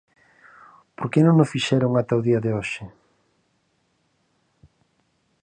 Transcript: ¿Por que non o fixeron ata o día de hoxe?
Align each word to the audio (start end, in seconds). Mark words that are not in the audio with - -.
¿Por 0.97 1.07
que 1.11 1.19
non 1.23 1.41
o 1.43 1.49
fixeron 1.53 1.91
ata 2.01 2.19
o 2.19 2.25
día 2.27 2.43
de 2.45 2.51
hoxe? 2.57 2.83